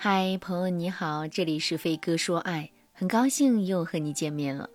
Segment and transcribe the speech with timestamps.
[0.00, 4.70] 嗨，朋友你好，这里是飞哥说爱，很高兴又和你见面了。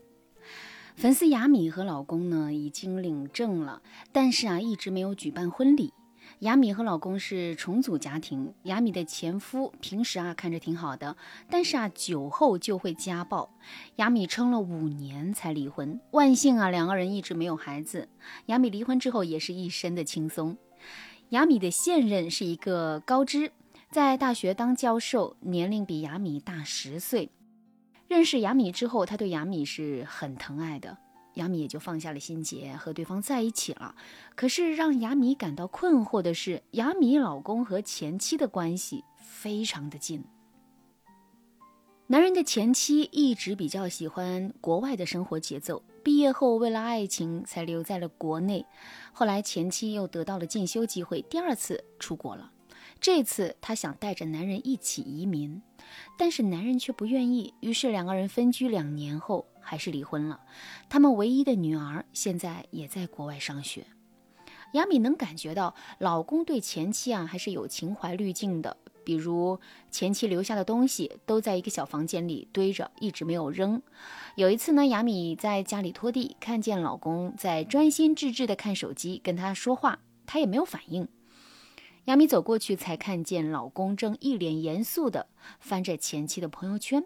[0.97, 3.81] 粉丝雅米和老公呢已经领证了，
[4.11, 5.93] 但是啊一直没有举办婚礼。
[6.39, 11.15] 雅米和老公是重组家庭，雅米的前夫平时啊看着挺好的，
[11.49, 13.49] 但是啊酒后就会家暴。
[13.95, 18.09] 雅米撑了五年才离婚，万幸啊两个人一直没有孩子。
[18.47, 20.57] 雅米离婚之后也是一身的轻松。
[21.29, 23.53] 雅米的现任是一个高知。
[23.93, 27.29] 在大学当教授，年龄比雅米大十岁。
[28.07, 30.97] 认识雅米之后，他对雅米是很疼爱的，
[31.35, 33.93] 雅米也就放下了心结，和对方在一起了。
[34.33, 40.23] 可是让雅米感到困惑的是，雅米老公和前妻的关系非常的近。
[42.07, 48.65] 男人的前妻一直比较喜欢国外的生活节奏，毕业后为了爱情才留在了国内。
[49.11, 52.52] 后来前妻又得到了进修机会，第二次出国了。
[53.03, 55.61] 这次她想带着男人一起移民，
[56.17, 57.53] 但是男人却不愿意。
[57.59, 60.39] 于是两个人分居两年后还是离婚了。
[60.87, 63.85] 他们唯一的女儿现在也在国外上学。
[64.71, 69.59] 雅米能感觉到老公对前妻啊还是有情怀滤镜的，比如
[69.91, 73.81] 前妻留下的东西都在一个小房间里堆着，一直没有扔。
[74.35, 81.05] 有一次呢，雅米在家里拖地，看见老公在专心致志地看手机，跟她说话，她也没有反应。
[82.05, 85.27] 亚米走过去，才看见老公正一脸严肃地
[85.59, 87.05] 翻着前妻的朋友圈。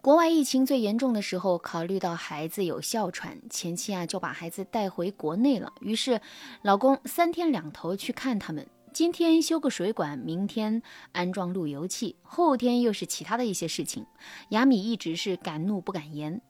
[0.00, 5.72] 国外疫情最严重的时候，考虑到孩子有哮喘，前妻啊就把孩子带回国内了。
[5.80, 6.20] 于是，
[6.62, 8.66] 老公三天两头去看他们。
[8.92, 10.82] 今天修个水管，明天
[11.12, 14.06] 安装路由器，后天又是其他的一些事情。
[14.50, 16.40] 亚米一直是敢怒不敢言。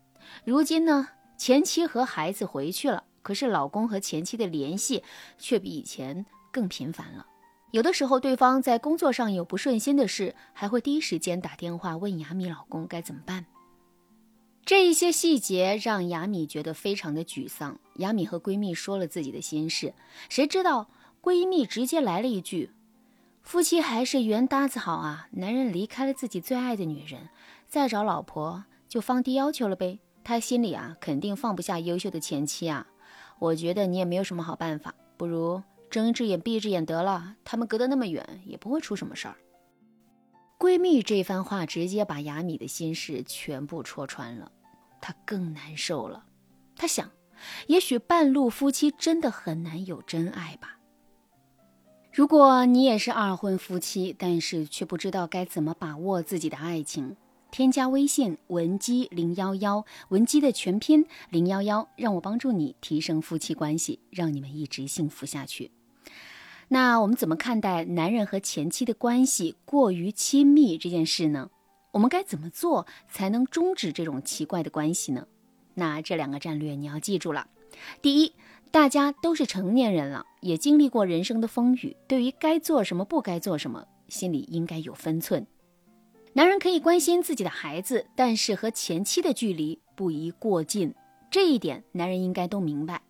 [0.45, 5.03] 如今呢，前妻和孩子回去了，可是老公和前妻的联系
[5.39, 6.25] 却比以前。
[6.57, 7.27] 更频繁了，
[7.71, 13.45] 有的时候对方在工作上有不顺心的事，还会第一时间打电话问雅米老公该怎么办。
[14.65, 17.79] 这一些细节让雅米觉得非常的沮丧。
[17.97, 19.93] 雅米和闺蜜说了自己的心事，
[20.31, 20.89] 谁知道
[21.21, 22.71] 闺蜜直接来了一句
[23.45, 27.29] ：“夫妻还是原搭子好啊，男人离开了自己最爱的女人，
[27.69, 29.99] 再找老婆就放低要求了呗。
[30.25, 32.87] 他心里啊肯定放不下优秀的前妻啊。
[33.41, 35.63] 我觉得你也没有什么好办法，不如。”
[35.97, 39.37] 睁一只眼闭一只眼得了，他们隔得那么远，也不会出什么事儿。
[40.59, 44.53] 闺蜜这番话直接把雅米的心事全部戳穿了，
[45.01, 46.27] 她更难受了。
[46.77, 47.11] 她想，
[47.69, 50.79] 也许半路夫妻真的很难有真爱吧。
[52.13, 57.17] 如果你也是二婚夫妻，但是却不知道该怎么把握自己的爱情。
[57.51, 65.71] 添加微信文姬零幺幺，文姬的全拼零幺幺，让我帮助你提升夫妻关系，让你们一直幸福下去。
[66.69, 71.51] 那我们怎么看待男人和前妻的关系过于亲密这件事呢？
[71.93, 75.27] 我们该怎么做才能终止这种奇怪的关系呢？
[75.75, 77.47] 那这两个战略你要记住了。
[78.03, 78.33] 第一，
[78.71, 85.47] 大家都是成年人了，也经历过人生的风雨，对于该做什么、不该做什么，心里应该有分寸。
[86.33, 90.93] 男人可以关心自己的孩子，但是和前妻的距离不宜过近。
[91.31, 93.01] 这一点，男人应该都明白。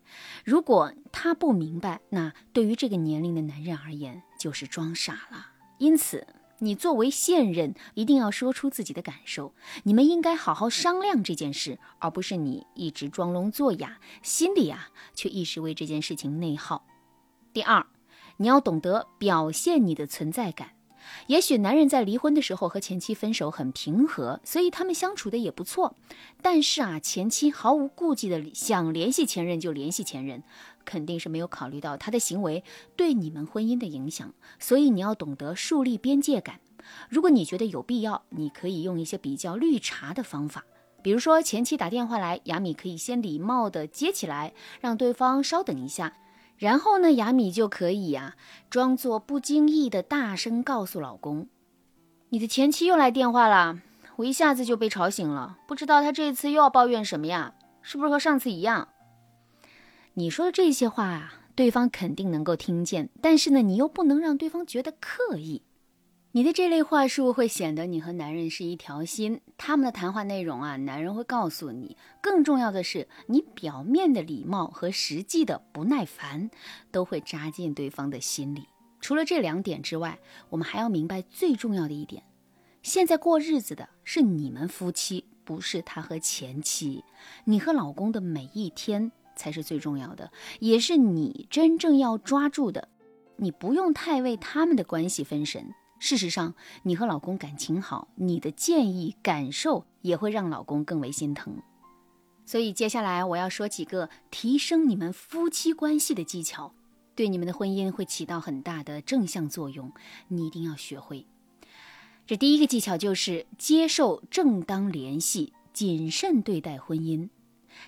[0.44, 5.49] 如果他不明白，那对于这个年龄的男人而言，就是装傻了。
[5.78, 6.27] 因此，
[6.61, 9.55] 你作为现任，一定要说出自己的感受。
[9.83, 16.87] 你们应该好好商量这件事，而不是你一直装聋作哑，心里啊却一直为这件事情内耗。
[17.53, 17.87] 第二，
[18.39, 20.75] 你要懂得表现你的存在感。
[21.27, 25.94] 也许男人在离婚的时候和前妻分手很平和，所以他们相处的也不错。
[26.43, 30.43] 但是啊，前妻毫无顾忌的想联系前任就联系前任，
[30.84, 32.62] 肯定是没有考虑到他的行为
[32.97, 34.33] 对你们婚姻的影响。
[34.59, 36.61] 所以你要懂得树立边界感。
[37.09, 40.65] 如果你觉得有必要，你可以用一些比较绿茶的方法，
[41.03, 46.12] 比如说前妻打电话来，雅米可以先礼貌的接起来，让对方稍等一下。
[46.59, 48.34] 然后呢，雅米就可以呀，
[48.71, 51.48] 装作不经意的大声告诉老公
[52.30, 53.80] ：“你的前妻又来电话了，
[54.16, 57.54] 我一下子就被吵醒了，不知道她这次又要抱怨什么呀？
[57.83, 58.89] 是不是和上次一样？”
[60.15, 65.63] 你说的这些话啊，对方肯定能够听见，但是呢，你又不能让对方觉得刻意。
[66.36, 69.41] 你的这类话术会显得你和男人是一条心。
[69.56, 71.97] 他们的谈话内容啊，男人会告诉你。
[72.21, 76.50] 更重要的是，你表面的礼貌和实际的不耐烦，
[76.92, 78.68] 都会扎进对方的心里。
[79.00, 80.18] 除了这两点之外，
[80.50, 82.22] 我们还要明白最重要的一点：
[82.82, 87.03] 现在过日子的是你们夫妻，不是他和前妻。
[87.47, 90.30] 你和老公的每一天才是最重要的，
[90.60, 92.89] 也是你真正要抓住的。
[93.36, 95.72] 你不用太为他们的关系分神。
[95.98, 101.63] 事实上，你和老公感情好，你的建议、感受也会让老公更为心疼。
[102.45, 106.72] 所以，接下来我要说几个提升你们夫妻关系的技巧，
[107.15, 109.93] 对你们的婚姻会起到很大的正向作用，
[110.28, 111.27] 你一定要学会。
[112.27, 117.28] 这第一个技巧就是接受正当联系，谨慎对待婚姻。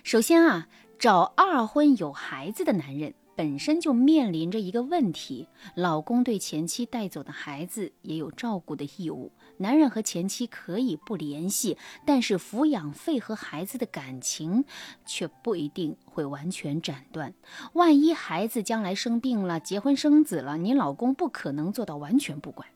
[0.03, 0.67] 首先啊，
[0.97, 3.13] 找二婚有孩子的男人。
[3.39, 9.31] 本身就面临着一个问题，老公对前妻带走的孩子也有照顾的义务。
[9.59, 14.65] 男人和前妻可以不联系，但是抚养费和孩子的感情
[15.05, 17.33] 却不一定会完全斩断。
[17.71, 22.67] 万一孩子将来生病了、结婚生子了，你老公不可能做到完全不管。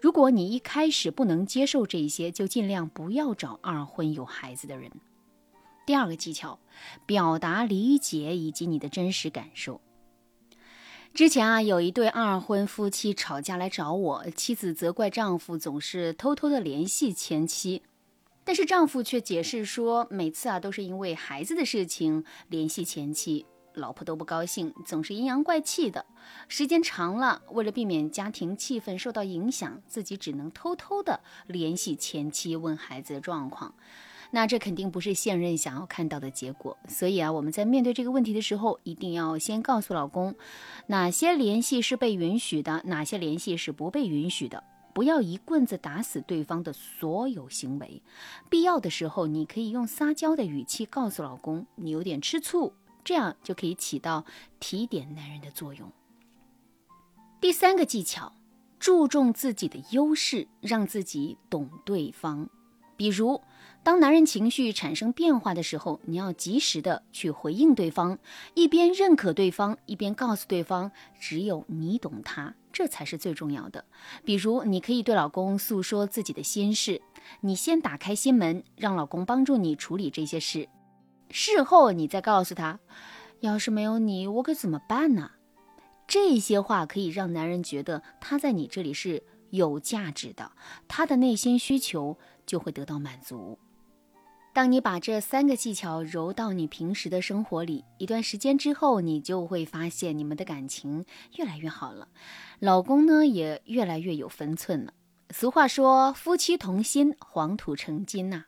[0.00, 4.90] 如果你一开始不能接受这些，就尽量不要找二婚有孩子的人。
[5.86, 6.58] 第二个技巧，
[7.06, 9.80] 表达理解以及你的真实感受。
[11.12, 17.82] 之前啊，有一对二婚夫妻吵架来找我，妻子责怪丈夫总是偷偷的联系前妻，
[18.42, 26.04] 但是丈夫却解释说，每次啊都是因为孩子的事情联系前妻，老婆都不高兴，总是阴阳怪气的。
[26.48, 33.72] 时间长了，为了避免家庭气氛受到影响，自己只能偷偷的联系前妻，问孩子的状况。
[34.30, 40.34] 那这肯定不是现任想要看到的结果，所以啊，我们在面对这个问题的时候，一定要先告诉老公，
[40.86, 44.62] 哪些联系是被允许的，哪些联系是不被允许的，
[44.92, 48.02] 不要一棍子打死对方的所有行为。
[48.48, 52.72] 必要的时候，你可以用撒娇的语气告诉老公，你有点吃醋，
[53.04, 54.24] 这样就可以起到
[54.60, 55.90] 提点男人的作用。
[57.40, 58.32] 第三个技巧，
[58.78, 62.48] 注重自己的优势，让自己懂对方，
[62.96, 63.40] 比如。
[63.82, 68.18] 当男人情绪产生变化的时候，你要及时的去回应对方，
[68.54, 73.84] 一边认可对方，一边告诉对方，只有你懂他，这才是最重要的。
[74.24, 77.02] 比如，你可以对老公诉说自己的心事，
[77.42, 80.66] 你先打开心门，让老公帮助你处理这些事，
[81.28, 82.80] 事后你再告诉他，
[83.40, 85.32] 要是没有你，我可怎么办呢？
[86.08, 90.52] 这些话可以让男人觉得他在你这里是有价值的，
[90.88, 93.58] 他的内心需求就会得到满足。
[94.52, 101.04] 当你把这三个技巧揉到你平时的生活里，一段时间之后，你就会发现你们的感情
[101.36, 102.08] 越来越好了，
[102.60, 104.94] 老公呢也越来越有分寸了。
[105.30, 108.44] 俗话说，夫妻同心，黄土成金呐。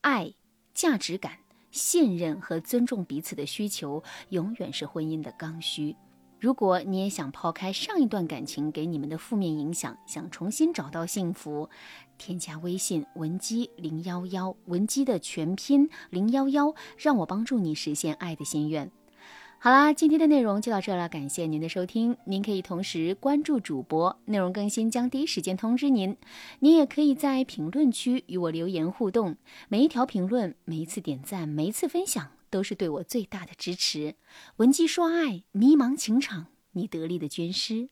[0.00, 0.34] 爱、
[0.74, 1.38] 价值感、
[1.70, 5.94] 信任和尊重彼此的需求，永远是婚姻的刚需。
[6.44, 11.70] 如果你也想抛开上一段感情给你们的负面影响，想重新找到幸福，
[12.18, 18.90] 添加微信文姬零幺幺，文姬的全拼零幺幺，让我帮助你实现爱的心愿。
[19.58, 22.18] 好啦，今天的内容就到这了，感谢您的收听。
[22.26, 26.14] 您可以同时关注主播，内容更新将第一时间通知您。
[26.58, 29.36] 您也可以在评论区与我留言互动，
[29.70, 32.32] 每一条评论、每一次点赞、每一次分享。
[32.54, 34.14] 都是对我最大的支持。
[34.58, 37.88] 文姬说爱，迷茫情场，你得力的军师。